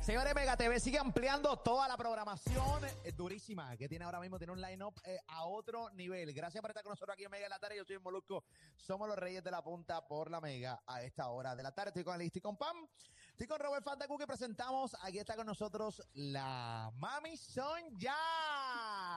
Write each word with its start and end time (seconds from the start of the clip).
Señores, 0.00 0.34
Mega 0.34 0.56
TV 0.56 0.80
sigue 0.80 0.98
ampliando 0.98 1.58
toda 1.58 1.86
la 1.86 1.94
programación 1.94 2.84
eh, 3.04 3.12
durísima 3.12 3.76
que 3.76 3.86
tiene 3.86 4.06
ahora 4.06 4.18
mismo. 4.18 4.38
Tiene 4.38 4.54
un 4.54 4.60
line-up 4.60 4.94
eh, 5.04 5.18
a 5.28 5.44
otro 5.44 5.90
nivel. 5.90 6.32
Gracias 6.32 6.62
por 6.62 6.70
estar 6.70 6.82
con 6.82 6.92
nosotros 6.92 7.12
aquí 7.12 7.24
en 7.24 7.30
Mega 7.30 7.44
de 7.44 7.50
la 7.50 7.58
tarde. 7.58 7.76
Yo 7.76 7.84
soy 7.84 7.98
Molusco. 7.98 8.44
Somos 8.76 9.06
los 9.06 9.18
reyes 9.18 9.44
de 9.44 9.50
la 9.50 9.62
punta 9.62 10.06
por 10.08 10.30
la 10.30 10.40
Mega 10.40 10.80
a 10.86 11.02
esta 11.02 11.28
hora 11.28 11.54
de 11.54 11.62
la 11.62 11.72
tarde. 11.72 11.90
Estoy 11.90 12.04
con 12.04 12.14
Alice 12.14 12.38
y 12.38 12.40
con 12.40 12.56
Pam. 12.56 12.88
Estoy 13.30 13.46
con 13.46 13.60
Robert 13.60 13.84
Fantacu 13.84 14.16
que 14.16 14.26
presentamos. 14.26 14.96
Aquí 15.02 15.18
está 15.18 15.36
con 15.36 15.46
nosotros 15.46 16.02
la 16.14 16.90
Mami 16.94 17.36
Sonja. 17.36 18.16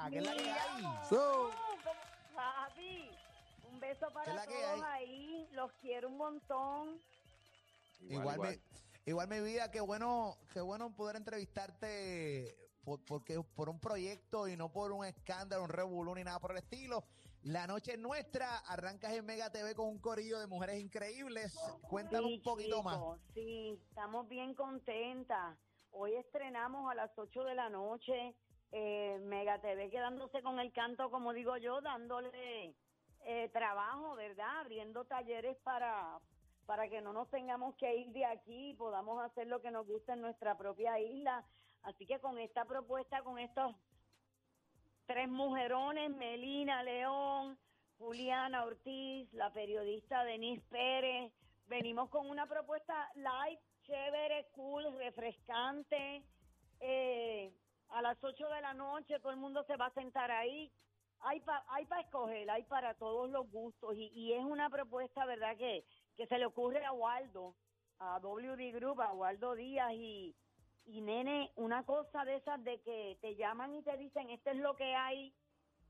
¿Qué 0.09 0.17
es 0.17 0.25
la 0.25 0.35
que 0.35 0.51
hay? 0.51 0.83
Papi, 2.35 3.09
un 3.71 3.79
beso 3.79 4.07
¿Qué 4.07 4.13
para 4.13 4.45
todos 4.45 4.83
ahí. 4.83 5.47
Los 5.53 5.71
quiero 5.81 6.09
un 6.09 6.17
montón. 6.17 7.01
Igual, 8.09 8.39
mi, 8.39 8.59
igual 9.05 9.27
mi 9.27 9.39
vida, 9.39 9.71
qué 9.71 9.81
bueno, 9.81 10.37
qué 10.53 10.61
bueno 10.61 10.95
poder 10.95 11.15
entrevistarte 11.15 12.55
por, 12.83 13.03
porque, 13.05 13.41
por 13.55 13.69
un 13.69 13.79
proyecto 13.79 14.47
y 14.47 14.57
no 14.57 14.71
por 14.71 14.91
un 14.91 15.05
escándalo, 15.05 15.63
un 15.63 15.69
revolú 15.69 16.15
ni 16.15 16.23
nada 16.23 16.39
por 16.39 16.51
el 16.51 16.57
estilo. 16.57 17.03
La 17.43 17.67
noche 17.67 17.93
es 17.93 17.99
nuestra, 17.99 18.57
arrancas 18.59 19.11
en 19.13 19.25
Mega 19.25 19.51
TV 19.51 19.75
con 19.75 19.87
un 19.87 19.99
corillo 19.99 20.39
de 20.39 20.47
mujeres 20.47 20.79
increíbles. 20.79 21.53
Cuéntame 21.89 22.27
Sí, 22.27 22.33
un 22.35 22.41
poquito 22.41 22.83
más. 22.83 22.99
Sí, 23.33 23.77
estamos 23.89 24.29
bien 24.29 24.53
contentas. 24.53 25.57
Hoy 25.91 26.15
estrenamos 26.15 26.89
a 26.89 26.95
las 26.95 27.11
8 27.17 27.43
de 27.43 27.55
la 27.55 27.69
noche. 27.69 28.35
Eh, 28.71 29.19
Mega 29.23 29.59
TV 29.61 29.89
quedándose 29.89 30.41
con 30.41 30.59
el 30.59 30.71
canto, 30.71 31.11
como 31.11 31.33
digo 31.33 31.57
yo, 31.57 31.81
dándole 31.81 32.73
eh, 33.25 33.49
trabajo, 33.49 34.15
¿verdad? 34.15 34.61
Abriendo 34.61 35.05
talleres 35.05 35.57
para, 35.63 36.19
para 36.65 36.87
que 36.89 37.01
no 37.01 37.13
nos 37.13 37.29
tengamos 37.29 37.75
que 37.75 37.95
ir 37.95 38.11
de 38.11 38.25
aquí 38.25 38.69
y 38.69 38.73
podamos 38.73 39.21
hacer 39.21 39.47
lo 39.47 39.61
que 39.61 39.71
nos 39.71 39.85
gusta 39.85 40.13
en 40.13 40.21
nuestra 40.21 40.57
propia 40.57 40.99
isla. 40.99 41.43
Así 41.83 42.05
que 42.05 42.19
con 42.19 42.39
esta 42.39 42.65
propuesta, 42.65 43.21
con 43.23 43.37
estos 43.37 43.75
tres 45.05 45.27
mujerones, 45.27 46.09
Melina 46.11 46.81
León, 46.83 47.57
Juliana 47.97 48.63
Ortiz, 48.63 49.31
la 49.33 49.51
periodista 49.51 50.23
Denise 50.23 50.63
Pérez. 50.69 51.33
Venimos 51.67 52.09
con 52.09 52.29
una 52.29 52.45
propuesta 52.47 53.09
live, 53.15 53.61
chévere, 53.83 54.47
cool, 54.53 54.85
refrescante. 54.97 56.23
Eh, 56.79 57.53
a 57.89 58.01
las 58.01 58.21
8 58.23 58.49
de 58.49 58.61
la 58.61 58.73
noche 58.73 59.19
todo 59.19 59.31
el 59.31 59.37
mundo 59.37 59.63
se 59.63 59.75
va 59.75 59.87
a 59.87 59.93
sentar 59.93 60.31
ahí. 60.31 60.71
Hay 61.19 61.39
para 61.39 61.63
hay 61.69 61.85
pa 61.85 62.01
escoger, 62.01 62.49
hay 62.49 62.63
para 62.63 62.93
todos 62.95 63.29
los 63.29 63.49
gustos. 63.49 63.95
Y, 63.95 64.07
y 64.13 64.33
es 64.33 64.43
una 64.43 64.69
propuesta, 64.69 65.25
¿verdad?, 65.25 65.55
que, 65.57 65.85
que 66.15 66.27
se 66.27 66.37
le 66.37 66.45
ocurre 66.45 66.83
a 66.85 66.91
Waldo, 66.91 67.55
a 67.99 68.19
WD 68.19 68.71
Group, 68.73 69.01
a 69.01 69.13
Waldo 69.13 69.55
Díaz 69.55 69.93
y, 69.93 70.35
y 70.85 71.01
nene, 71.01 71.51
una 71.55 71.83
cosa 71.85 72.25
de 72.25 72.35
esas 72.35 72.63
de 72.63 72.81
que 72.81 73.17
te 73.21 73.35
llaman 73.35 73.75
y 73.75 73.83
te 73.83 73.97
dicen, 73.97 74.29
esto 74.29 74.51
es 74.51 74.57
lo 74.57 74.75
que 74.75 74.95
hay, 74.95 75.33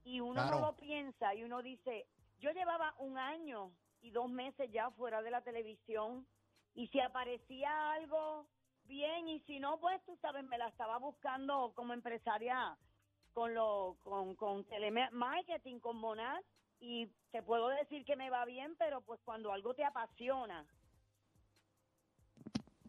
y 0.03 0.19
uno 0.19 0.33
Claro. 0.41 0.59
no 0.59 0.67
lo 0.67 0.75
piensa, 0.75 1.33
y 1.33 1.43
uno 1.43 1.61
dice, 1.61 2.07
yo 2.39 2.51
llevaba 2.51 2.93
un 2.99 3.17
año 3.17 3.71
y 4.01 4.11
dos 4.11 4.29
meses 4.29 4.69
ya 4.71 4.91
fuera 4.91 5.21
de 5.21 5.31
la 5.31 5.41
televisión, 5.41 6.27
y 6.75 6.87
si 6.87 6.99
aparecía 6.99 7.93
algo, 7.93 8.47
bien, 8.85 9.27
y 9.27 9.39
si 9.41 9.59
no, 9.59 9.79
pues 9.79 10.03
tú 10.05 10.17
sabes, 10.21 10.43
me 10.45 10.57
la 10.57 10.67
estaba 10.67 10.97
buscando 10.97 11.71
como 11.75 11.93
empresaria 11.93 12.77
con 13.33 13.53
lo, 13.53 13.97
con, 14.03 14.35
con 14.35 14.63
telemarketing, 14.65 15.79
con 15.79 15.97
Monat, 15.97 16.43
y 16.85 17.07
te 17.31 17.41
puedo 17.41 17.69
decir 17.69 18.03
que 18.03 18.17
me 18.17 18.29
va 18.29 18.43
bien, 18.43 18.75
pero 18.77 18.99
pues 18.99 19.21
cuando 19.23 19.53
algo 19.53 19.73
te 19.73 19.85
apasiona, 19.85 20.65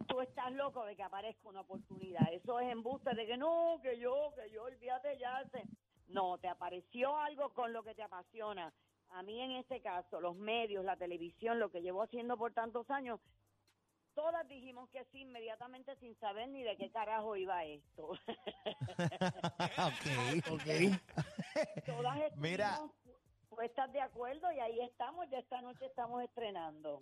tú 0.05 0.19
estás 0.19 0.51
loco 0.51 0.83
de 0.83 0.97
que 0.97 1.03
aparezca 1.03 1.47
una 1.47 1.61
oportunidad. 1.61 2.31
Eso 2.33 2.59
es 2.59 2.69
embuste 2.73 3.15
de 3.15 3.25
que 3.25 3.37
no, 3.37 3.79
que 3.81 3.97
yo, 3.97 4.33
que 4.35 4.51
yo, 4.51 4.63
olvídate 4.63 5.17
ya. 5.17 5.47
se- 5.49 5.65
No, 6.09 6.37
te 6.37 6.49
apareció 6.49 7.17
algo 7.17 7.53
con 7.53 7.71
lo 7.71 7.83
que 7.83 7.95
te 7.95 8.03
apasiona. 8.03 8.73
A 9.11 9.23
mí 9.23 9.39
en 9.41 9.51
este 9.51 9.79
caso, 9.81 10.19
los 10.19 10.35
medios, 10.35 10.83
la 10.83 10.97
televisión, 10.97 11.57
lo 11.57 11.71
que 11.71 11.81
llevo 11.81 12.03
haciendo 12.03 12.35
por 12.37 12.51
tantos 12.53 12.89
años, 12.91 13.21
todas 14.13 14.45
dijimos 14.49 14.89
que 14.89 15.05
sí 15.05 15.21
inmediatamente 15.21 15.95
sin 16.01 16.19
saber 16.19 16.49
ni 16.49 16.63
de 16.63 16.75
qué 16.75 16.91
carajo 16.91 17.37
iba 17.37 17.63
esto. 17.63 18.09
ok, 19.87 20.51
ok. 20.51 20.99
todas 21.85 22.17
estuvimos 22.23 22.91
Puestas 23.55 23.91
de 23.93 24.01
acuerdo 24.01 24.51
y 24.51 24.59
ahí 24.59 24.81
estamos, 24.81 25.29
ya 25.31 25.39
esta 25.39 25.61
noche 25.61 25.85
estamos 25.85 26.21
estrenando. 26.23 27.01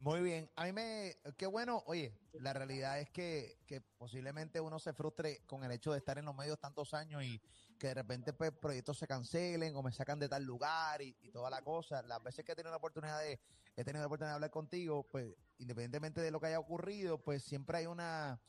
Muy 0.00 0.20
bien. 0.20 0.50
A 0.54 0.64
mí 0.64 0.72
me, 0.72 1.16
qué 1.36 1.46
bueno, 1.46 1.82
oye, 1.86 2.14
la 2.34 2.52
realidad 2.52 3.00
es 3.00 3.10
que, 3.10 3.58
que 3.66 3.80
posiblemente 3.80 4.60
uno 4.60 4.78
se 4.78 4.92
frustre 4.92 5.44
con 5.46 5.64
el 5.64 5.72
hecho 5.72 5.90
de 5.90 5.98
estar 5.98 6.18
en 6.18 6.26
los 6.26 6.36
medios 6.36 6.60
tantos 6.60 6.94
años 6.94 7.24
y 7.24 7.40
que 7.78 7.88
de 7.88 7.94
repente 7.94 8.32
pues, 8.32 8.52
proyectos 8.52 8.98
se 8.98 9.06
cancelen 9.06 9.74
o 9.74 9.82
me 9.82 9.90
sacan 9.90 10.18
de 10.18 10.28
tal 10.28 10.44
lugar 10.44 11.00
y, 11.00 11.16
y 11.20 11.30
toda 11.30 11.50
la 11.50 11.62
cosa. 11.62 12.02
Las 12.02 12.22
veces 12.22 12.44
que 12.44 12.52
he 12.52 12.56
tenido 12.56 12.70
la 12.70 12.76
oportunidad 12.76 13.20
de, 13.20 13.40
he 13.74 13.82
tenido 13.82 14.02
la 14.02 14.06
oportunidad 14.06 14.32
de 14.32 14.36
hablar 14.36 14.50
contigo, 14.50 15.04
pues 15.10 15.34
independientemente 15.58 16.20
de 16.20 16.30
lo 16.30 16.38
que 16.38 16.48
haya 16.48 16.60
ocurrido, 16.60 17.18
pues 17.18 17.42
siempre 17.42 17.78
hay 17.78 17.86
una, 17.86 18.40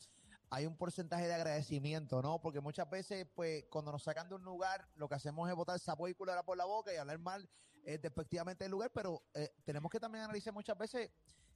hay 0.50 0.66
un 0.66 0.76
porcentaje 0.76 1.28
de 1.28 1.34
agradecimiento, 1.34 2.20
¿no? 2.20 2.40
Porque 2.40 2.60
muchas 2.60 2.90
veces, 2.90 3.26
pues, 3.34 3.64
cuando 3.70 3.92
nos 3.92 4.02
sacan 4.02 4.28
de 4.28 4.34
un 4.34 4.42
lugar, 4.42 4.88
lo 4.96 5.08
que 5.08 5.14
hacemos 5.14 5.48
es 5.48 5.54
botar 5.54 5.78
sapo 5.78 6.08
y 6.08 6.14
culera 6.14 6.42
por 6.42 6.56
la 6.56 6.64
boca 6.64 6.92
y 6.92 6.96
hablar 6.96 7.20
mal 7.20 7.48
eh, 7.84 7.98
despectivamente 7.98 8.64
del 8.64 8.72
lugar, 8.72 8.90
pero 8.92 9.22
eh, 9.32 9.54
tenemos 9.64 9.90
que 9.90 10.00
también 10.00 10.24
analizar 10.24 10.52
muchas 10.52 10.76
veces 10.76 11.10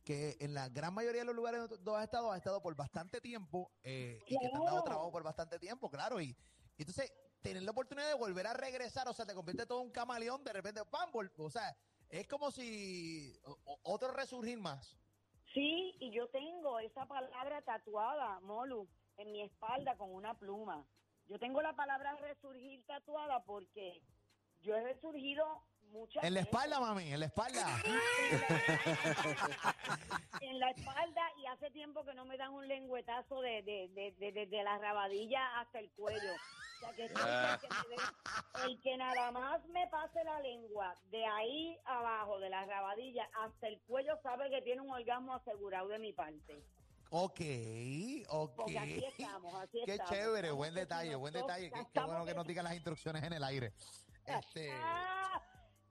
que 0.04 0.36
en 0.38 0.54
la 0.54 0.68
gran 0.68 0.94
mayoría 0.94 1.22
de 1.22 1.26
los 1.26 1.34
lugares 1.34 1.68
donde 1.68 1.96
has 1.96 2.04
estado, 2.04 2.30
has 2.30 2.38
estado 2.38 2.62
por 2.62 2.74
bastante 2.76 3.20
tiempo 3.20 3.72
eh, 3.82 4.22
y 4.26 4.38
que 4.38 4.48
te 4.48 4.54
han 4.54 4.64
dado 4.64 4.82
trabajo 4.84 5.10
por 5.10 5.22
bastante 5.22 5.58
tiempo, 5.58 5.90
claro, 5.90 6.20
y, 6.20 6.36
entonces 6.78 7.12
tener 7.42 7.62
la 7.62 7.72
oportunidad 7.72 8.08
de 8.08 8.14
volver 8.14 8.46
a 8.46 8.54
regresar, 8.54 9.08
o 9.08 9.12
sea, 9.12 9.26
te 9.26 9.34
convierte 9.34 9.66
todo 9.66 9.80
un 9.80 9.90
camaleón, 9.90 10.42
de 10.44 10.52
repente, 10.52 10.82
¡pam! 10.86 11.10
O 11.36 11.50
sea, 11.50 11.76
es 12.08 12.26
como 12.26 12.50
si 12.50 13.38
otro 13.82 14.12
resurgir 14.12 14.58
más. 14.58 14.96
Sí, 15.54 15.96
y 16.00 16.10
yo 16.12 16.28
tengo 16.30 16.80
esa 16.80 17.06
palabra 17.06 17.62
tatuada, 17.62 18.40
Molu, 18.40 18.88
en 19.18 19.32
mi 19.32 19.42
espalda 19.42 19.96
con 19.96 20.12
una 20.12 20.34
pluma. 20.34 20.84
Yo 21.28 21.38
tengo 21.38 21.62
la 21.62 21.74
palabra 21.74 22.16
resurgir 22.16 22.84
tatuada 22.86 23.44
porque 23.44 24.02
yo 24.62 24.76
he 24.76 24.82
resurgido 24.82 25.46
En 26.22 26.34
la 26.34 26.40
espalda, 26.40 26.80
mami, 26.80 27.12
en 27.12 27.20
la 27.20 27.26
espalda. 27.26 27.66
en 30.40 30.58
la 30.58 30.70
espalda 30.70 31.22
y 31.38 31.46
hace 31.46 31.70
tiempo 31.70 32.04
que 32.04 32.14
no 32.14 32.24
me 32.24 32.36
dan 32.36 32.52
un 32.52 32.66
lengüetazo 32.66 33.40
de, 33.40 33.62
de, 33.62 33.88
de, 33.94 34.12
de- 34.18 34.32
desde 34.32 34.62
la 34.64 34.78
rabadilla 34.78 35.60
hasta 35.60 35.78
el 35.78 35.90
cuello. 35.92 36.32
O 36.34 36.80
sea, 36.80 36.92
que, 36.94 37.04
estoy- 37.04 37.22
el, 37.22 37.60
que 37.60 37.68
me 37.68 37.96
dé- 37.96 38.66
el 38.72 38.80
que 38.82 38.96
nada 38.96 39.30
más 39.30 39.64
me 39.66 39.86
pase 39.88 40.22
la 40.24 40.40
lengua 40.40 40.94
de 41.10 41.24
ahí 41.24 41.78
abajo, 41.84 42.38
de 42.40 42.50
la 42.50 42.64
rabadilla 42.64 43.28
hasta 43.44 43.68
el 43.68 43.80
cuello, 43.82 44.18
sabe 44.22 44.50
que 44.50 44.62
tiene 44.62 44.80
un 44.80 44.90
orgasmo 44.90 45.34
asegurado 45.34 45.88
de 45.88 45.98
mi 45.98 46.12
parte. 46.12 46.62
Ok, 47.10 47.40
ok. 48.28 48.56
Porque 48.56 48.78
aquí 48.78 49.04
estamos, 49.04 49.54
así 49.54 49.78
Qué 49.84 49.92
estamos. 49.92 50.10
chévere, 50.12 50.50
buen 50.50 50.74
detalle, 50.74 51.14
buen 51.14 51.32
detalle. 51.32 51.68
Qué, 51.70 51.74
qué 51.76 51.80
estamos 51.82 52.10
bueno 52.10 52.26
que 52.26 52.34
nos 52.34 52.46
digan 52.46 52.64
las 52.64 52.74
instrucciones 52.74 53.22
en 53.22 53.32
el 53.34 53.44
aire. 53.44 53.72
Este, 54.26 54.70
¡Ah! 54.72 55.38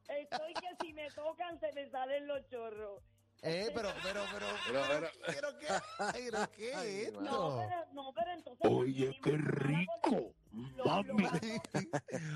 Estoy 0.07 0.53
que 0.53 0.67
si 0.85 0.93
me 0.93 1.09
tocan 1.11 1.59
se 1.59 1.71
me 1.73 1.89
salen 1.89 2.27
los 2.27 2.47
chorros. 2.49 3.01
eh, 3.41 3.69
pero, 3.73 3.89
pero, 4.03 4.23
pero, 4.31 4.45
Pero, 4.67 4.81
pero, 4.87 5.07
pero- 5.25 5.25
pero 5.27 5.59
qué, 5.59 5.67
pero 6.13 6.51
qué 6.51 6.71
es 6.71 7.07
esto. 7.07 7.21
No, 7.21 7.57
pero, 7.67 7.85
no, 7.93 8.13
pero 8.13 8.31
entonces... 8.31 8.67
Oye, 8.71 9.05
venimos 9.07 9.21
qué 9.23 9.37
rico. 9.37 10.33
lo- 10.51 10.83
lo 10.83 10.85
Mami. 10.85 11.23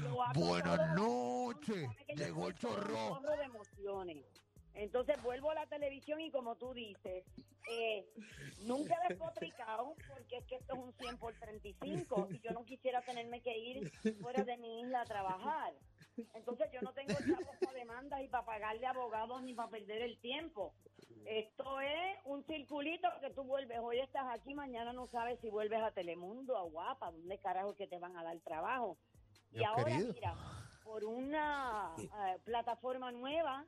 lo 0.01 0.33
Buenas 0.33 0.95
noches. 0.95 1.89
Llegó 2.15 2.47
el 2.47 2.55
chorro. 2.55 2.95
chorro 3.09 3.37
de 3.37 3.43
emociones. 3.43 4.25
Entonces 4.73 5.19
vuelvo 5.23 5.49
a 5.51 5.55
la 5.55 5.65
televisión 5.65 6.21
y 6.21 6.29
como 6.29 6.55
tú 6.55 6.71
dices, 6.73 7.23
eh, 7.71 8.05
nunca 8.59 8.95
he 9.05 9.07
despotricado 9.09 9.95
porque 10.07 10.37
es 10.37 10.45
que 10.45 10.55
esto 10.57 10.73
es 10.75 10.79
un 10.79 10.93
100 10.93 11.17
por 11.17 11.33
35 11.33 12.27
y 12.31 12.39
yo 12.41 12.51
no 12.51 12.63
quisiera 12.63 13.01
tenerme 13.01 13.41
que 13.41 13.57
ir 13.57 13.91
fuera 14.21 14.43
de 14.43 14.55
mi 14.57 14.81
isla 14.81 15.01
a 15.01 15.05
trabajar. 15.05 15.73
Entonces 16.33 16.69
yo 16.71 16.81
no 16.81 16.93
tengo 16.93 17.13
chavos 17.13 17.57
para 17.59 17.77
demandas 17.77 18.21
y 18.21 18.27
para 18.27 18.45
pagarle 18.45 18.85
abogados 18.85 19.41
ni 19.43 19.53
para 19.53 19.69
perder 19.69 20.01
el 20.01 20.19
tiempo. 20.19 20.73
Esto 21.25 21.81
es 21.81 22.17
un 22.25 22.43
circulito 22.45 23.09
que 23.19 23.29
tú 23.31 23.43
vuelves, 23.43 23.79
hoy 23.81 23.99
estás 23.99 24.25
aquí, 24.29 24.53
mañana 24.53 24.93
no 24.93 25.07
sabes 25.07 25.39
si 25.41 25.49
vuelves 25.49 25.81
a 25.81 25.91
Telemundo, 25.91 26.57
a 26.57 26.63
Guapa, 26.63 27.11
¿dónde 27.11 27.37
carajo 27.39 27.75
que 27.75 27.87
te 27.87 27.99
van 27.99 28.15
a 28.15 28.23
dar 28.23 28.39
trabajo? 28.39 28.97
Y 29.51 29.63
ahora, 29.63 29.83
querido. 29.83 30.13
mira, 30.13 30.35
por 30.83 31.03
una 31.03 31.93
eh, 31.97 32.39
plataforma 32.45 33.11
nueva, 33.11 33.65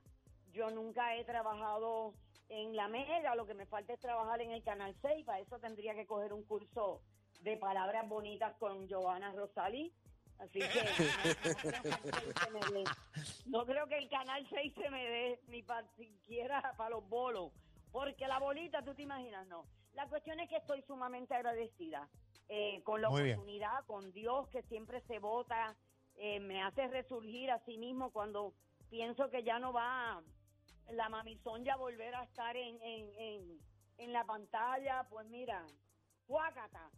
yo 0.52 0.70
nunca 0.70 1.16
he 1.16 1.24
trabajado 1.24 2.14
en 2.48 2.74
la 2.74 2.88
Mega, 2.88 3.34
lo 3.34 3.46
que 3.46 3.54
me 3.54 3.66
falta 3.66 3.92
es 3.92 4.00
trabajar 4.00 4.40
en 4.40 4.52
el 4.52 4.62
Canal 4.62 4.94
6, 5.02 5.24
para 5.26 5.40
eso 5.40 5.58
tendría 5.58 5.94
que 5.94 6.06
coger 6.06 6.32
un 6.32 6.42
curso 6.44 7.02
de 7.42 7.56
palabras 7.56 8.08
bonitas 8.08 8.56
con 8.58 8.88
Giovanna 8.88 9.32
Rosalí. 9.32 9.92
Así 10.40 10.58
que 10.58 10.66
no, 11.76 11.94
creo 11.94 12.16
que 12.16 12.28
el 12.28 12.38
Canal 12.38 12.38
6 12.40 12.44
se 12.44 12.50
me 12.50 12.60
dé. 12.72 12.84
No 13.46 13.66
creo 13.66 13.86
que 13.86 13.98
el 13.98 14.08
Canal 14.08 14.46
6 14.48 14.74
se 14.74 14.90
me 14.90 15.04
dé 15.08 15.40
ni 15.48 15.62
para 15.62 15.86
siquiera 15.96 16.74
para 16.76 16.90
los 16.90 17.06
bolos, 17.08 17.52
porque 17.92 18.26
la 18.26 18.38
bolita, 18.38 18.82
tú 18.82 18.94
te 18.94 19.02
imaginas, 19.02 19.46
no. 19.48 19.66
La 19.92 20.06
cuestión 20.08 20.40
es 20.40 20.48
que 20.48 20.56
estoy 20.56 20.82
sumamente 20.82 21.34
agradecida 21.34 22.08
eh, 22.48 22.80
con 22.84 23.02
la 23.02 23.10
Muy 23.10 23.22
bien. 23.24 23.34
oportunidad, 23.34 23.84
con 23.86 24.12
Dios 24.12 24.48
que 24.48 24.62
siempre 24.62 25.02
se 25.02 25.18
vota, 25.18 25.76
eh, 26.16 26.40
me 26.40 26.62
hace 26.62 26.88
resurgir 26.88 27.50
a 27.50 27.58
sí 27.66 27.76
mismo 27.76 28.10
cuando 28.10 28.54
pienso 28.88 29.28
que 29.30 29.42
ya 29.42 29.58
no 29.58 29.72
va 29.72 30.22
la 30.92 31.08
mamizón 31.08 31.64
ya 31.64 31.76
volver 31.76 32.14
a 32.14 32.24
estar 32.24 32.56
en, 32.56 32.80
en, 32.82 33.10
en, 33.16 33.58
en 33.98 34.12
la 34.12 34.24
pantalla, 34.24 35.06
pues 35.08 35.28
mira, 35.28 35.64
fuácata, 36.26 36.90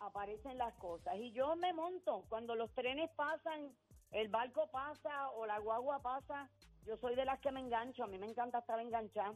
aparecen 0.00 0.58
las 0.58 0.74
cosas. 0.74 1.14
Y 1.16 1.32
yo 1.32 1.54
me 1.56 1.72
monto, 1.72 2.24
cuando 2.28 2.54
los 2.54 2.72
trenes 2.74 3.10
pasan, 3.16 3.72
el 4.10 4.28
barco 4.28 4.68
pasa 4.70 5.30
o 5.30 5.46
la 5.46 5.58
guagua 5.58 6.00
pasa, 6.02 6.50
yo 6.84 6.96
soy 6.96 7.14
de 7.14 7.24
las 7.24 7.38
que 7.40 7.52
me 7.52 7.60
engancho, 7.60 8.04
a 8.04 8.06
mí 8.08 8.18
me 8.18 8.26
encanta 8.26 8.58
estar 8.58 8.80
enganchada. 8.80 9.34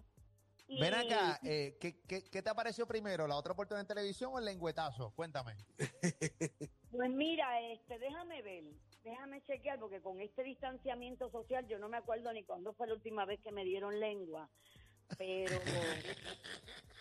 Y- 0.67 0.81
Ven 0.81 0.95
acá, 0.95 1.39
eh, 1.45 1.77
¿qué, 1.81 2.01
qué, 2.09 2.25
qué 2.25 2.43
te 2.43 2.51
apareció 2.51 2.87
primero? 2.87 3.27
¿La 3.29 3.37
otra 3.37 3.53
oportunidad 3.53 3.83
en 3.83 3.87
televisión 3.89 4.31
o 4.35 4.39
el 4.39 4.47
lengüetazo? 4.47 5.13
Cuéntame. 5.15 5.55
Pues 6.91 7.11
mira, 7.11 7.61
este, 7.73 7.99
déjame 7.99 8.41
ver, 8.43 8.63
déjame 9.03 9.43
chequear, 9.43 9.81
porque 9.81 10.01
con 10.01 10.21
este 10.21 10.45
distanciamiento 10.45 11.29
social 11.29 11.67
yo 11.67 11.77
no 11.81 11.89
me 11.89 11.97
acuerdo 11.97 12.33
ni 12.33 12.45
cuándo 12.45 12.73
fue 12.73 12.87
la 12.87 12.95
última 12.95 13.25
vez 13.25 13.41
que 13.41 13.51
me 13.51 13.65
dieron 13.65 13.99
lengua, 13.99 14.49
pero... 15.19 15.57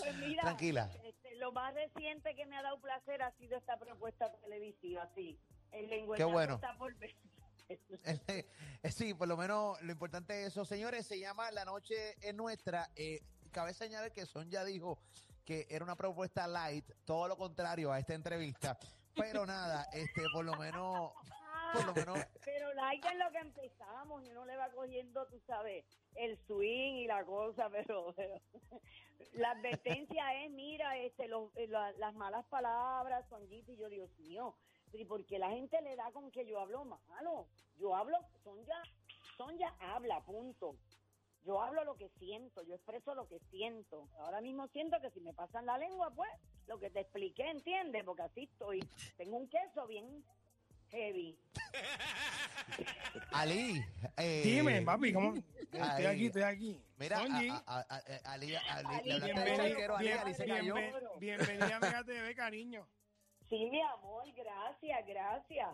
Pues 0.00 0.16
mira, 0.16 0.42
Tranquila. 0.42 0.90
este, 1.04 1.36
lo 1.36 1.52
más 1.52 1.74
reciente 1.74 2.34
que 2.34 2.46
me 2.46 2.56
ha 2.56 2.62
dado 2.62 2.80
placer 2.80 3.22
ha 3.22 3.30
sido 3.32 3.56
esta 3.58 3.78
propuesta 3.78 4.32
televisiva, 4.42 5.08
sí. 5.14 5.38
El 5.72 5.88
lenguaje 5.90 6.22
Qué 6.22 6.24
bueno. 6.24 6.54
está 6.54 6.76
por 6.76 6.94
ver. 6.96 7.14
Eh, 8.26 8.90
sí, 8.90 9.14
por 9.14 9.26
lo 9.26 9.38
menos 9.38 9.80
lo 9.80 9.90
importante 9.90 10.42
es 10.42 10.48
eso. 10.48 10.66
Señores, 10.66 11.06
se 11.06 11.18
llama 11.18 11.50
La 11.50 11.64
Noche 11.64 12.14
es 12.20 12.34
Nuestra. 12.34 12.90
Eh, 12.94 13.22
cabe 13.52 13.72
señalar 13.72 14.12
que 14.12 14.26
Son 14.26 14.50
ya 14.50 14.64
dijo 14.64 14.98
que 15.46 15.66
era 15.70 15.82
una 15.82 15.96
propuesta 15.96 16.46
light, 16.46 16.84
todo 17.06 17.26
lo 17.26 17.38
contrario 17.38 17.90
a 17.90 17.98
esta 17.98 18.12
entrevista. 18.12 18.78
Pero 19.16 19.46
nada, 19.46 19.88
este, 19.94 20.22
por 20.34 20.44
lo 20.44 20.56
menos, 20.56 21.12
por 21.74 21.86
lo 21.86 21.94
menos, 21.94 22.16
Pero 22.44 22.72
like 22.74 23.08
es 23.08 23.18
lo 23.18 23.30
que 23.30 23.38
empezamos 23.38 24.22
y 24.24 24.30
uno 24.30 24.44
le 24.44 24.56
va 24.56 24.70
cogiendo, 24.70 25.26
tú 25.26 25.40
sabes, 25.46 25.84
el 26.14 26.38
swing 26.46 26.94
y 26.94 27.06
la 27.06 27.24
cosa, 27.24 27.68
pero, 27.70 28.14
la 29.34 29.50
advertencia 29.50 30.44
es, 30.44 30.50
mira, 30.50 30.96
este, 30.98 31.26
los- 31.28 31.54
eh, 31.56 31.66
la- 31.66 31.92
las 31.92 32.14
malas 32.14 32.44
palabras, 32.46 33.26
son 33.28 33.50
y 33.50 33.76
yo, 33.76 33.88
Dios 33.88 34.10
mío, 34.18 34.54
pero 34.90 35.02
¿y 35.02 35.06
por 35.06 35.24
qué 35.26 35.38
la 35.38 35.50
gente 35.50 35.80
le 35.82 35.96
da 35.96 36.10
con 36.12 36.30
que 36.30 36.46
yo 36.46 36.60
hablo 36.60 36.84
malo? 36.84 37.46
Yo 37.78 37.94
hablo, 37.96 38.16
son 38.44 38.64
ya, 38.64 38.82
son 39.36 39.58
ya 39.58 39.74
habla, 39.80 40.20
punto. 40.20 40.76
Yo 41.44 41.60
hablo 41.60 41.84
lo 41.84 41.96
que 41.96 42.08
siento, 42.10 42.62
yo 42.62 42.74
expreso 42.74 43.14
lo 43.14 43.28
que 43.28 43.38
siento. 43.50 44.08
Ahora 44.18 44.40
mismo 44.40 44.66
siento 44.68 44.98
que 45.00 45.10
si 45.10 45.20
me 45.20 45.34
pasan 45.34 45.66
la 45.66 45.76
lengua, 45.76 46.10
pues, 46.14 46.30
lo 46.66 46.78
que 46.78 46.88
te 46.88 47.00
expliqué, 47.00 47.42
¿entiendes? 47.50 48.02
Porque 48.04 48.22
así 48.22 48.44
estoy. 48.44 48.80
Tengo 49.18 49.36
un 49.36 49.48
queso 49.48 49.86
bien. 49.86 50.24
Ali. 53.32 53.84
eh, 54.16 54.42
Dime, 54.44 54.82
papi, 54.82 55.12
¿cómo? 55.12 55.34
Estoy 55.72 56.06
aquí, 56.06 56.26
estoy 56.26 56.42
aquí. 56.42 56.80
Mira, 56.96 57.18
Ali, 57.20 57.50
bienvenida 61.18 61.76
a 61.76 61.80
Mega 61.80 62.04
TV, 62.04 62.34
cariño. 62.34 62.86
Sí, 63.48 63.68
mi 63.70 63.80
amor, 63.82 64.24
gracias, 64.34 65.06
gracias. 65.06 65.68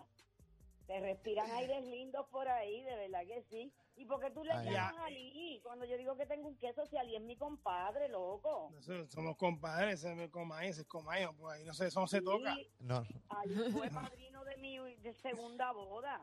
Te 0.91 0.99
respiran 0.99 1.49
aires 1.51 1.85
lindos 1.85 2.27
por 2.27 2.49
ahí, 2.49 2.81
de 2.83 2.93
verdad 2.97 3.21
que 3.25 3.41
sí. 3.49 3.71
¿Y 3.95 4.03
por 4.03 4.19
qué 4.19 4.29
tú 4.29 4.43
le 4.43 4.51
Ay. 4.51 4.65
llamas 4.71 4.97
a 4.97 5.05
Ali? 5.05 5.61
Cuando 5.63 5.85
yo 5.85 5.95
digo 5.95 6.17
que 6.17 6.25
tengo 6.25 6.49
un 6.49 6.57
queso, 6.57 6.85
si 6.85 6.97
Ali 6.97 7.15
es 7.15 7.21
mi 7.21 7.37
compadre, 7.37 8.09
loco. 8.09 8.71
Nosotros 8.73 9.09
somos 9.09 9.37
compadres, 9.37 10.01
se 10.01 10.13
me 10.15 10.29
comáis, 10.29 10.75
se 10.75 10.83
comáis, 10.83 11.29
pues 11.39 11.55
ahí 11.59 11.63
no 11.65 11.73
sé, 11.73 11.87
eso 11.87 12.01
no 12.01 12.07
se 12.07 12.19
Sí, 12.19 12.25
toca. 12.25 12.57
No, 12.79 13.05
Ali 13.29 13.71
fue 13.71 13.89
padrino 13.89 14.43
de 14.43 14.57
mi 14.57 14.95
de 14.97 15.13
segunda 15.13 15.71
boda. 15.71 16.19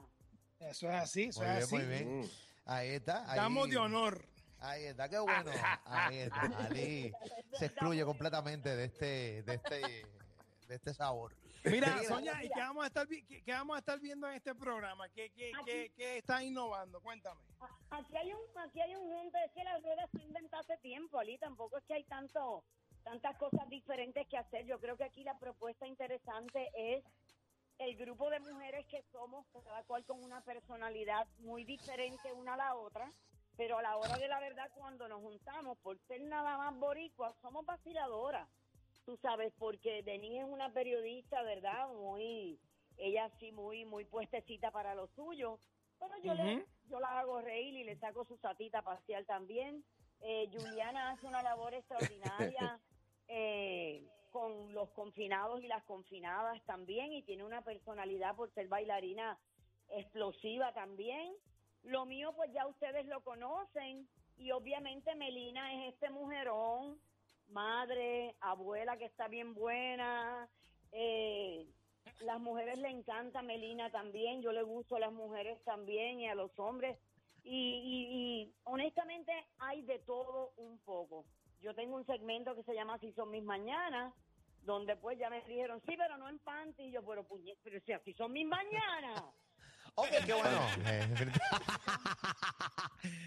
Eso 0.60 0.86
es 0.90 0.94
así, 0.96 1.22
eso 1.24 1.40
muy 1.40 1.48
es 1.48 1.54
bien, 1.54 1.62
así. 1.64 1.74
muy 1.74 1.86
bien. 1.86 2.30
Ahí 2.66 2.88
está. 2.90 3.22
Ahí, 3.22 3.38
Estamos 3.38 3.70
de 3.70 3.76
honor. 3.78 4.22
Ahí 4.58 4.84
está, 4.84 5.08
qué 5.08 5.18
bueno. 5.18 5.50
Ahí 5.86 6.18
está. 6.18 6.40
Ali 6.58 7.10
se 7.52 7.64
excluye 7.64 8.04
completamente 8.04 8.76
de 8.76 8.84
este, 8.84 9.42
de 9.44 9.54
este, 9.54 9.76
de 10.68 10.74
este 10.74 10.92
sabor. 10.92 11.34
Mira. 11.64 12.02
Sonia, 12.04 12.42
¿y 12.44 12.48
qué 12.48 12.60
vamos 12.60 12.84
a 12.84 12.86
estar, 12.86 13.06
vi- 13.06 13.22
qué, 13.24 13.42
qué 13.42 13.52
vamos 13.52 13.76
a 13.76 13.78
estar 13.80 13.98
viendo 14.00 14.28
en 14.28 14.34
este 14.34 14.54
programa? 14.54 15.08
¿Qué, 15.10 15.30
qué, 15.30 15.52
qué, 15.64 15.92
qué 15.96 16.18
está 16.18 16.42
innovando? 16.42 17.00
Cuéntame. 17.00 17.40
Aquí 17.90 18.16
hay 18.16 18.32
un 18.32 18.40
aquí 18.58 18.80
hay 18.80 18.94
un 18.96 19.10
junte, 19.10 19.38
es 19.44 19.52
que 19.52 19.64
la 19.64 19.78
rueda 19.78 20.06
se 20.12 20.22
inventó 20.22 20.56
hace 20.58 20.76
tiempo, 20.78 21.18
Ali, 21.18 21.38
tampoco 21.38 21.78
es 21.78 21.84
que 21.84 21.94
hay 21.94 22.04
tanto 22.04 22.62
tantas 23.04 23.36
cosas 23.38 23.68
diferentes 23.70 24.26
que 24.28 24.36
hacer. 24.36 24.66
Yo 24.66 24.78
creo 24.78 24.96
que 24.96 25.04
aquí 25.04 25.24
la 25.24 25.38
propuesta 25.38 25.86
interesante 25.86 26.68
es 26.76 27.02
el 27.78 27.96
grupo 27.96 28.28
de 28.28 28.40
mujeres 28.40 28.86
que 28.86 29.02
somos, 29.12 29.46
cada 29.64 29.82
cual 29.84 30.04
con 30.04 30.22
una 30.22 30.42
personalidad 30.42 31.26
muy 31.38 31.64
diferente 31.64 32.32
una 32.32 32.54
a 32.54 32.56
la 32.58 32.74
otra, 32.74 33.10
pero 33.56 33.78
a 33.78 33.82
la 33.82 33.96
hora 33.96 34.16
de 34.18 34.28
la 34.28 34.40
verdad 34.40 34.70
cuando 34.74 35.08
nos 35.08 35.20
juntamos, 35.22 35.78
por 35.78 35.98
ser 36.06 36.20
nada 36.22 36.58
más 36.58 36.74
boricuas, 36.76 37.34
somos 37.40 37.64
vaciladoras. 37.64 38.48
Tú 39.08 39.16
sabes, 39.22 39.54
porque 39.58 40.02
Denise 40.02 40.40
es 40.40 40.44
una 40.44 40.70
periodista, 40.74 41.42
¿verdad? 41.42 41.88
Muy, 41.94 42.60
ella 42.98 43.30
sí, 43.40 43.52
muy, 43.52 43.86
muy 43.86 44.04
puestecita 44.04 44.70
para 44.70 44.94
lo 44.94 45.06
suyo. 45.16 45.58
Pero 45.98 46.12
yo, 46.22 46.34
le, 46.34 46.56
Ujú. 46.56 46.66
yo 46.90 47.00
la 47.00 47.18
hago 47.18 47.40
reír 47.40 47.72
y 47.72 47.84
le 47.84 47.96
saco 47.96 48.26
su 48.26 48.36
satita 48.36 48.82
parcial 48.82 49.24
también. 49.24 49.82
Eh, 50.20 50.50
Juliana 50.52 51.12
hace 51.12 51.26
una 51.26 51.42
labor 51.42 51.72
extraordinaria 51.72 52.78
eh, 53.28 54.06
con 54.30 54.74
los 54.74 54.90
confinados 54.90 55.62
y 55.62 55.68
las 55.68 55.84
confinadas 55.84 56.62
también 56.66 57.10
y 57.10 57.22
tiene 57.22 57.44
una 57.44 57.62
personalidad 57.62 58.36
por 58.36 58.52
ser 58.52 58.68
bailarina 58.68 59.38
explosiva 59.88 60.74
también. 60.74 61.32
Lo 61.82 62.04
mío, 62.04 62.34
pues 62.36 62.52
ya 62.52 62.66
ustedes 62.66 63.06
lo 63.06 63.22
conocen 63.24 64.06
y 64.38 64.52
obviamente 64.52 65.14
Melina 65.16 65.72
es 65.74 65.94
este 65.94 66.10
mujerón, 66.10 66.67
abuela 68.50 68.96
que 68.96 69.04
está 69.06 69.28
bien 69.28 69.54
buena. 69.54 70.48
Eh, 70.92 71.66
las 72.20 72.40
mujeres 72.40 72.78
le 72.78 72.88
encanta 72.88 73.42
Melina 73.42 73.90
también, 73.90 74.42
yo 74.42 74.52
le 74.52 74.62
gusto 74.62 74.96
a 74.96 75.00
las 75.00 75.12
mujeres 75.12 75.62
también 75.64 76.20
y 76.20 76.28
a 76.28 76.34
los 76.34 76.56
hombres. 76.58 76.98
Y, 77.44 77.54
y- 77.54 78.42
y 78.42 78.54
honestamente 78.64 79.32
hay 79.58 79.82
de 79.82 79.98
todo 80.00 80.52
un 80.56 80.78
poco. 80.80 81.24
Yo 81.60 81.74
tengo 81.74 81.96
un 81.96 82.06
segmento 82.06 82.54
que 82.54 82.62
se 82.62 82.74
llama 82.74 82.94
Así 82.94 83.12
son 83.12 83.30
mis 83.30 83.42
mañanas, 83.42 84.12
donde 84.62 84.96
pues 84.96 85.18
ya 85.18 85.30
me 85.30 85.40
dijeron, 85.42 85.80
sí, 85.86 85.94
pero 85.96 86.16
no 86.18 86.28
en 86.28 86.38
panty. 86.40 86.84
Y 86.84 86.90
yo, 86.92 87.02
pero 87.04 87.24
puñet, 87.24 87.58
pero 87.62 87.80
si 87.80 87.92
así 87.92 88.12
son 88.14 88.32
mis 88.32 88.46
mañanas. 88.46 89.22
Ok, 89.94 90.08
qué 90.26 90.32
bueno. 90.32 90.60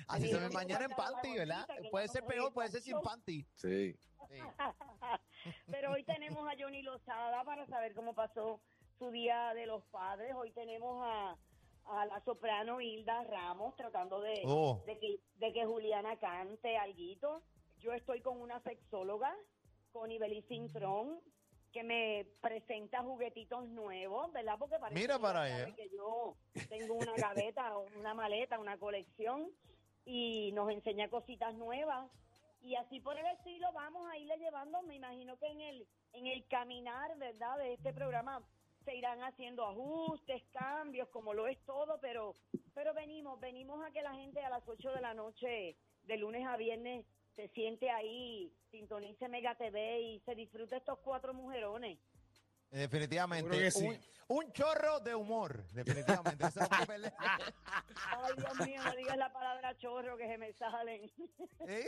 Así 0.07 0.27
se 0.29 0.39
ve 0.39 0.49
mañana 0.49 0.85
en 0.85 0.91
panty, 0.91 1.33
¿verdad? 1.37 1.65
Puede 1.89 2.07
ser 2.07 2.25
peor, 2.25 2.53
puede 2.53 2.69
ser 2.69 2.81
sin 2.81 2.99
panty. 3.01 3.45
Sí. 3.55 3.95
Sí. 4.31 4.39
Pero 5.71 5.91
hoy 5.91 6.03
tenemos 6.03 6.47
a 6.47 6.53
Johnny 6.57 6.81
Lozada 6.81 7.43
para 7.43 7.65
saber 7.67 7.93
cómo 7.93 8.13
pasó 8.13 8.61
su 8.97 9.11
Día 9.11 9.53
de 9.53 9.65
los 9.65 9.83
Padres. 9.85 10.33
Hoy 10.35 10.51
tenemos 10.51 11.03
a, 11.03 11.35
a 11.85 12.05
la 12.05 12.19
soprano 12.23 12.79
Hilda 12.79 13.23
Ramos 13.23 13.75
tratando 13.75 14.21
de, 14.21 14.43
Oh. 14.45 14.81
de, 14.85 14.97
que, 14.99 15.19
de 15.35 15.53
que 15.53 15.65
Juliana 15.65 16.17
cante 16.17 16.77
alguito. 16.77 17.41
Yo 17.79 17.93
estoy 17.93 18.21
con 18.21 18.39
una 18.39 18.59
sexóloga, 18.61 19.35
con 19.91 20.11
Ibeli 20.11 20.43
Cintrón, 20.43 21.19
que 21.73 21.83
me 21.83 22.27
presenta 22.41 23.01
juguetitos 23.01 23.65
nuevos, 23.69 24.31
¿verdad? 24.33 24.55
Porque 24.59 24.77
parece 24.77 24.99
Mira 25.01 25.15
que 25.15 25.21
para 25.21 25.47
ella 25.47 25.65
allá. 25.65 25.75
que 25.75 25.89
yo 25.89 26.35
tengo 26.69 26.93
una 26.95 27.13
gaveta, 27.15 27.77
una 27.97 28.13
maleta, 28.13 28.59
una 28.59 28.77
colección 28.77 29.49
y 30.05 30.51
nos 30.53 30.69
enseña 30.69 31.09
cositas 31.09 31.55
nuevas 31.55 32.09
y 32.61 32.75
así 32.75 32.99
por 32.99 33.17
el 33.17 33.25
estilo 33.37 33.71
vamos 33.73 34.07
a 34.09 34.17
irle 34.17 34.37
llevando, 34.37 34.81
me 34.83 34.95
imagino 34.95 35.37
que 35.37 35.47
en 35.47 35.61
el 35.61 35.87
en 36.13 36.27
el 36.27 36.45
caminar, 36.47 37.17
¿verdad? 37.17 37.57
De 37.57 37.73
este 37.73 37.93
programa 37.93 38.41
se 38.85 38.95
irán 38.95 39.21
haciendo 39.23 39.65
ajustes, 39.65 40.43
cambios, 40.51 41.07
como 41.09 41.33
lo 41.33 41.47
es 41.47 41.57
todo, 41.65 41.99
pero 42.01 42.35
pero 42.73 42.93
venimos, 42.93 43.39
venimos 43.39 43.83
a 43.85 43.91
que 43.91 44.01
la 44.01 44.13
gente 44.13 44.43
a 44.43 44.49
las 44.49 44.63
8 44.67 44.91
de 44.91 45.01
la 45.01 45.13
noche 45.13 45.77
de 46.03 46.17
lunes 46.17 46.45
a 46.45 46.57
viernes 46.57 47.05
se 47.35 47.47
siente 47.49 47.89
ahí, 47.89 48.53
sintonice 48.71 49.27
Mega 49.27 49.55
TV 49.55 50.01
y 50.01 50.19
se 50.21 50.35
disfrute 50.35 50.77
estos 50.77 50.99
cuatro 50.99 51.33
mujerones. 51.33 51.97
Definitivamente. 52.69 53.71
Sí. 53.71 53.85
un, 53.85 53.99
un 54.27 54.51
chorro 54.53 54.99
de 55.01 55.13
humor. 55.15 55.63
Definitivamente. 55.73 56.45
Eso 56.45 56.59
perder. 56.87 57.13
Ay, 57.19 58.33
Dios 58.37 58.67
mío, 58.67 58.81
no 58.83 58.95
digas 58.95 59.17
la 59.17 59.31
palabra 59.31 59.77
chorro 59.77 60.17
que 60.17 60.27
se 60.27 60.37
me 60.37 60.53
salen. 60.53 61.11
¿Eh? 61.67 61.85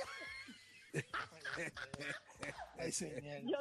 Ay, 2.78 2.92
señor. 2.92 3.42
Yo 3.44 3.58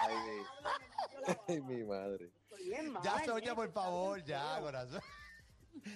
Ay, 0.00 0.14
mi, 0.16 1.34
ay, 1.48 1.60
mi 1.60 1.84
madre. 1.84 2.30
estoy 2.42 2.68
bien 2.68 2.92
mal. 2.92 3.02
Ya, 3.02 3.24
Sonia, 3.24 3.54
por 3.54 3.70
favor, 3.72 4.22
ya, 4.24 4.60
corazón. 4.60 5.00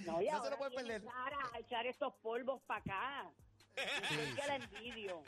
No, 0.07 0.23
y 0.23 0.29
no 0.31 0.45
se 0.45 0.51
lo 0.51 0.57
puede 0.59 0.71
viene 0.71 1.01
perder. 1.01 1.03
Sara 1.11 1.39
a 1.55 1.59
echar 1.59 1.87
estos 1.87 2.15
polvos 2.23 2.63
para 2.67 2.81
acá. 2.81 3.31
Es 3.75 4.35
que 4.35 4.47
la 4.47 4.57
envidio. 4.57 5.23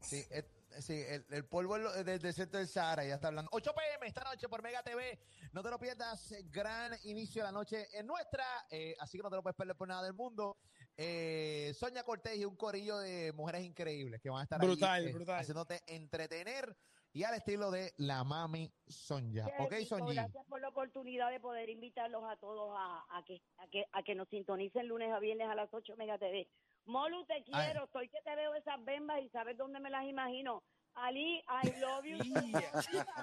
Sí, 0.00 0.24
eh, 0.30 0.42
sí 0.80 1.00
el, 1.06 1.24
el 1.30 1.44
polvo 1.46 1.76
es 1.76 1.82
lo- 1.82 2.04
del 2.04 2.18
desierto 2.18 2.58
del 2.58 2.66
Sahara, 2.68 3.04
ya 3.04 3.14
está 3.14 3.28
hablando. 3.28 3.50
8 3.54 3.72
pm 3.74 4.06
esta 4.06 4.24
noche 4.24 4.48
por 4.48 4.62
Mega 4.62 4.82
TV. 4.82 5.18
No 5.52 5.62
te 5.62 5.70
lo 5.70 5.78
pierdas, 5.78 6.34
gran 6.50 6.92
inicio 7.04 7.42
de 7.42 7.46
la 7.48 7.52
noche 7.52 7.86
en 7.96 8.06
nuestra, 8.06 8.44
eh, 8.70 8.96
así 8.98 9.16
que 9.18 9.22
no 9.22 9.30
te 9.30 9.36
lo 9.36 9.42
puedes 9.42 9.56
perder 9.56 9.76
por 9.76 9.86
nada 9.86 10.02
del 10.02 10.14
mundo. 10.14 10.56
Eh, 10.96 11.72
Sonia 11.74 12.04
Cortés 12.04 12.36
y 12.38 12.44
un 12.44 12.56
corillo 12.56 12.98
de 12.98 13.32
mujeres 13.32 13.64
increíbles 13.64 14.20
que 14.20 14.30
van 14.30 14.40
a 14.40 14.42
estar 14.44 14.60
Brutal, 14.60 15.02
ahí, 15.02 15.10
eh, 15.10 15.12
brutal. 15.12 15.40
haciéndote 15.40 15.80
entretener 15.86 16.76
y 17.12 17.24
al 17.24 17.34
estilo 17.34 17.70
de 17.70 17.92
la 17.96 18.22
mami 18.24 18.72
Sonia. 18.86 19.44
Qué 19.56 19.62
¿Ok, 19.62 19.72
rico, 19.72 19.98
Sonji? 19.98 20.14
Gracias 20.14 20.44
por 20.46 20.60
la 20.60 20.68
oportunidad 20.68 21.30
de 21.30 21.40
poder 21.40 21.68
invitarlos 21.68 22.22
a 22.24 22.36
todos 22.36 22.74
a, 22.76 23.04
a 23.16 23.24
que, 23.24 23.40
a, 23.58 23.66
que, 23.68 23.86
a 23.92 24.02
que 24.02 24.14
nos 24.14 24.28
sintonicen 24.28 24.88
lunes 24.88 25.12
a 25.12 25.18
viernes 25.20 25.48
a 25.48 25.54
las 25.54 25.72
8 25.72 25.96
Mega 25.96 26.18
TV. 26.18 26.48
Molu, 26.86 27.24
te 27.24 27.34
Ay. 27.34 27.44
quiero. 27.44 27.84
Estoy 27.84 28.08
que 28.08 28.20
te 28.22 28.34
veo 28.36 28.54
esas 28.54 28.84
bembas 28.84 29.20
y 29.22 29.28
sabes 29.30 29.56
dónde 29.56 29.80
me 29.80 29.90
las 29.90 30.04
imagino. 30.04 30.62
Ali, 30.96 31.42
I 31.48 31.72
love 31.80 32.04
you. 32.04 32.18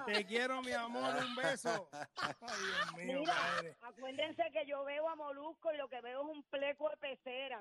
Te 0.06 0.24
quiero, 0.24 0.62
mi 0.62 0.72
amor, 0.72 1.14
un 1.16 1.34
beso. 1.34 1.88
Ay, 2.16 2.34
Dios 2.40 2.94
mío, 2.96 3.20
Mira, 3.20 3.34
acuérdense 3.82 4.42
que 4.52 4.66
yo 4.66 4.84
veo 4.84 5.08
a 5.08 5.16
Molusco 5.16 5.72
y 5.72 5.76
lo 5.78 5.88
que 5.88 6.00
veo 6.00 6.22
es 6.22 6.36
un 6.36 6.42
pleco 6.44 6.90
de 6.90 6.96
pecera. 6.98 7.60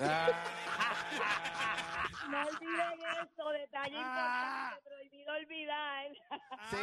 Ah. 0.00 0.28
No 2.30 2.38
olviden 2.46 3.00
eso, 3.22 3.48
detalle 3.50 3.96
Ah. 3.98 4.76
importante, 4.76 4.88
prohibido 4.88 5.32
olvidar. 5.34 6.06
Sí, 6.70 6.78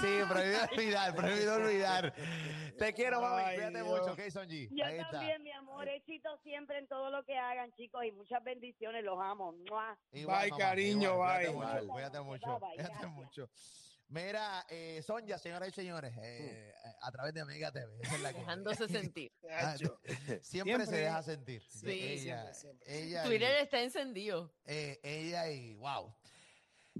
sí, 0.00 0.20
prohibido 0.28 0.60
olvidar, 0.72 1.14
prohibido 1.14 1.54
olvidar. 1.56 2.14
Te 2.78 2.92
quiero, 2.92 3.20
mami. 3.20 3.42
Ay, 3.42 3.54
Cuídate 3.56 3.82
Dios. 3.82 3.86
mucho, 3.88 4.12
¿ok, 4.12 4.20
Sonji? 4.30 4.68
Yo 4.72 4.84
Ahí 4.84 4.98
está. 4.98 5.10
también, 5.10 5.42
mi 5.42 5.52
amor, 5.52 5.88
éxito 5.88 6.36
siempre 6.42 6.78
en 6.78 6.86
todo 6.88 7.10
lo 7.10 7.22
que 7.24 7.38
hagan, 7.38 7.72
chicos, 7.72 8.04
y 8.04 8.12
muchas 8.12 8.42
bendiciones, 8.42 9.04
los 9.04 9.18
amo. 9.20 9.52
¡Mua! 9.68 9.96
Bye, 10.12 10.50
cariño, 10.58 11.16
Cuídate 11.16 11.46
bye. 11.48 11.54
mucho, 11.54 11.72
Bye. 11.72 11.88
cuídate 11.88 12.20
mucho, 12.20 12.58
Bye, 12.58 12.68
bye, 12.76 12.84
cuídate 12.84 13.06
mucho. 13.06 13.48
Mira, 14.10 14.66
eh, 14.68 15.00
Sonja, 15.06 15.38
señoras 15.38 15.68
y 15.68 15.72
señores, 15.72 16.12
eh, 16.20 16.74
a 17.00 17.12
través 17.12 17.32
de 17.32 17.42
Amiga 17.42 17.70
TV, 17.70 17.86
esa 18.02 18.16
es 18.16 18.20
la 18.22 18.32
que- 18.32 18.40
Dejándose 18.40 18.88
sentir. 19.14 19.32
Ah, 19.50 19.76
siempre, 19.78 20.40
Siempre. 20.42 20.86
se 20.86 20.96
deja 20.96 21.22
sentir. 21.22 21.62
Sí, 21.70 21.86
ella, 21.90 22.52
siempre, 22.52 22.54
siempre. 22.54 23.02
ella, 23.04 23.24
Twitter 23.24 23.56
y, 23.60 23.62
está 23.62 23.80
encendido. 23.82 24.52
eh, 24.64 24.98
ella 25.04 25.48
y 25.50 25.74
wow. 25.74 26.12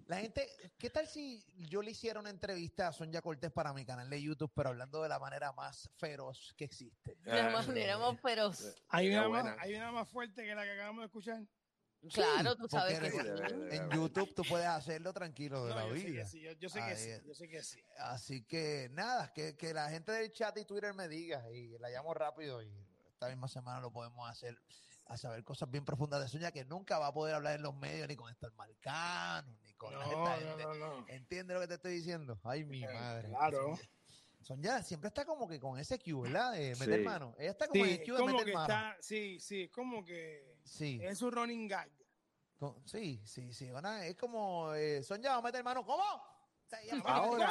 La 0.06 0.18
gente, 0.18 0.48
¿qué 0.78 0.88
tal 0.88 1.06
si 1.08 1.44
yo 1.68 1.82
le 1.82 1.90
hiciera 1.90 2.20
una 2.20 2.30
entrevista 2.30 2.86
a 2.88 2.92
Sonja 2.92 3.20
Cortés 3.22 3.50
para 3.50 3.72
mi 3.72 3.84
canal 3.84 4.08
de 4.08 4.22
YouTube, 4.22 4.52
pero 4.54 4.68
hablando 4.70 5.02
de 5.02 5.08
la 5.08 5.18
manera 5.18 5.52
más 5.52 5.90
feroz 5.96 6.54
que 6.56 6.64
existe? 6.64 7.16
De 7.16 7.42
la 7.42 7.50
manera 7.50 7.98
más 7.98 8.20
feroz. 8.20 8.72
Hay 8.88 9.10
una, 9.10 9.28
más, 9.28 9.56
hay 9.58 9.74
una 9.74 9.90
más 9.90 10.08
fuerte 10.08 10.44
que 10.44 10.54
la 10.54 10.62
que 10.64 10.70
acabamos 10.72 11.00
de 11.02 11.06
escuchar. 11.06 11.42
Claro, 12.12 12.56
tú 12.56 12.66
sabes 12.68 12.98
que 12.98 13.10
sí. 13.10 13.18
En. 13.72 13.90
YouTube 13.90 14.34
tú 14.34 14.42
puedes 14.48 14.66
hacerlo 14.66 15.12
tranquilo 15.12 15.64
de 15.66 15.70
No, 15.70 15.76
la 15.76 15.86
yo 15.88 15.94
sé 15.96 16.02
que 16.04 16.10
vida. 16.10 16.24
sí, 16.26 16.40
yo, 16.40 16.52
yo 16.52 16.68
sé 16.70 16.80
que 16.82 16.96
sí, 16.96 17.10
es. 17.10 17.24
yo 17.24 17.34
sé 17.34 17.48
que 17.48 17.62
sí. 17.62 17.82
Así 17.98 18.42
que 18.44 18.88
nada, 18.92 19.32
que, 19.34 19.56
que 19.56 19.74
la 19.74 19.88
gente 19.90 20.10
del 20.12 20.30
chat 20.32 20.56
y 20.58 20.64
Twitter 20.64 20.94
me 20.94 21.08
diga 21.08 21.48
y 21.50 21.76
la 21.78 21.90
llamo 21.90 22.14
rápido 22.14 22.62
y 22.62 22.72
esta 23.12 23.28
misma 23.28 23.48
semana 23.48 23.80
lo 23.80 23.92
podemos 23.92 24.28
hacer 24.30 24.58
a 25.06 25.16
saber 25.18 25.42
cosas 25.44 25.70
bien 25.70 25.84
profundas 25.84 26.22
de 26.22 26.28
Soña 26.28 26.52
que 26.52 26.64
nunca 26.64 26.98
va 26.98 27.08
a 27.08 27.12
poder 27.12 27.34
hablar 27.34 27.56
en 27.56 27.62
los 27.62 27.74
medios 27.74 28.06
ni 28.08 28.16
con 28.16 28.30
Héctor 28.30 28.54
Marcano 28.54 29.58
ni 29.62 29.74
con 29.74 29.92
No, 29.92 30.00
esta 30.02 30.36
gente. 30.38 30.62
no, 30.64 30.74
no. 30.74 31.04
¿Entiendes 31.08 31.54
lo 31.54 31.60
que 31.60 31.68
te 31.68 31.74
estoy 31.74 31.92
diciendo? 31.94 32.40
Ay, 32.44 32.64
mi 32.64 32.82
Eh, 32.84 32.88
madre. 32.94 33.28
claro. 33.28 33.78
Sonia, 34.42 34.70
Sonia 34.72 34.82
siempre 34.82 35.08
está 35.08 35.24
como 35.24 35.46
que 35.48 35.58
con 35.60 35.78
ese 35.78 35.98
Q, 35.98 36.22
¿verdad? 36.22 36.52
De 36.52 36.74
meter 36.76 36.98
Sí. 37.00 37.04
mano. 37.04 37.34
Ella 37.38 37.50
está 37.50 37.66
como 37.68 37.84
en 37.84 37.90
el 37.92 37.98
Q 38.04 38.12
de 38.12 38.18
como 38.20 38.32
meter 38.32 38.44
que 38.46 38.52
mano. 38.52 38.64
está, 38.74 38.96
sí, 39.00 39.38
sí, 39.40 39.68
como 39.68 40.04
que 40.04 40.56
Sí, 40.64 40.98
es 41.02 41.18
su 41.18 41.30
running 41.30 41.68
gag. 41.68 41.90
con- 42.58 42.86
sí, 42.88 43.20
sí, 43.24 43.52
sí. 43.52 43.70
van 43.70 43.86
a- 43.86 44.06
es 44.06 44.16
como, 44.16 44.72
eh, 44.74 45.02
Sonia 45.02 45.30
va 45.32 45.36
a 45.38 45.42
meter 45.42 45.62
mano. 45.64 45.84
¿Cómo? 45.84 46.04
Ahora. 47.04 47.50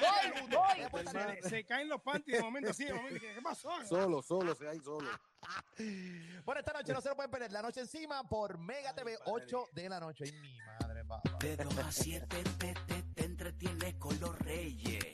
Voy, 0.00 0.48
voy. 0.90 1.06
Se, 1.42 1.48
se 1.48 1.64
caen 1.64 1.88
los 1.88 2.02
panties 2.02 2.38
de 2.38 2.42
momento, 2.42 2.72
sí, 2.72 2.86
de 2.86 2.92
momento. 2.92 3.20
¿Qué 3.20 3.40
pasó? 3.40 3.70
Solo, 3.86 4.20
solo, 4.20 4.52
se 4.56 4.68
hay 4.68 4.80
solo. 4.80 5.08
Bueno, 6.44 6.58
esta 6.58 6.72
noche 6.72 6.92
no 6.92 7.00
se 7.00 7.08
lo 7.08 7.14
pueden 7.14 7.30
perder. 7.30 7.52
La 7.52 7.62
noche 7.62 7.80
encima 7.82 8.28
por 8.28 8.58
Mega 8.58 8.92
TV, 8.94 9.16
8 9.26 9.68
de 9.72 9.88
la 9.88 10.00
noche. 10.00 10.24
Ay, 10.24 10.32
mi 10.40 10.58
madre, 10.58 11.04
papá. 11.04 11.38
De 11.38 11.56
2 11.56 11.78
a 11.78 11.92
7 11.92 12.42
te, 12.58 12.74
te, 12.86 13.02
te 13.14 13.24
entretienes 13.24 13.94
con 13.94 14.18
los 14.18 14.36
reyes. 14.40 15.04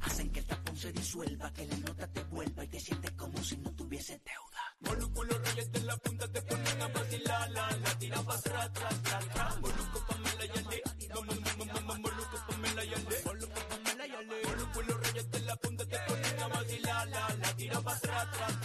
Hacen 0.00 0.32
que 0.32 0.40
se 0.84 0.92
disuelva, 0.92 1.50
que 1.54 1.66
la 1.66 1.78
nota 1.78 2.06
te 2.08 2.22
vuelva 2.24 2.62
y 2.62 2.68
te 2.68 2.78
sientes 2.78 3.10
como 3.12 3.42
si 3.42 3.56
no 3.56 3.70
tuviese 3.72 4.20
deuda. 4.22 4.64
Moluco, 4.80 5.24
los 5.24 5.40
reyes 5.48 5.72
de 5.72 5.80
la 5.80 5.96
punta 5.96 6.28
te 6.30 6.42
ponen 6.42 6.82
a 6.82 6.88
vacilar, 6.88 7.50
la, 7.52 7.70
la 7.70 7.98
tirabas 7.98 8.42
tra, 8.42 8.70
tra, 8.70 8.88
tra, 8.90 9.18
tra. 9.32 9.48
Moluco, 9.62 10.06
Pamela 10.06 10.44
y 10.44 10.50
Ale, 10.58 10.82
no, 11.08 11.24
no, 11.24 11.34
no, 11.34 11.64
no, 11.64 11.80
no, 11.80 11.94
Moluco, 12.00 12.36
Pamela 12.48 12.84
y 12.84 12.92
Ale. 12.92 13.22
Moluco, 13.24 13.60
Pamela 13.70 14.06
y 14.06 14.10
Ale. 14.10 14.42
Moluco, 14.46 14.82
los 14.82 15.00
reyes 15.06 15.30
de 15.30 15.40
la 15.40 15.56
punta 15.56 15.86
te 15.86 15.98
ponen 16.06 16.42
a 16.42 16.48
vacilar, 16.48 17.08
la, 17.08 17.34
la 17.34 17.56
tirabas 17.56 18.00
tra, 18.02 18.30
tra, 18.30 18.46
tra. 18.46 18.63